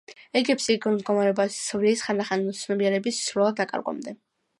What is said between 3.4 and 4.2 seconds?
დაკარგვამდე.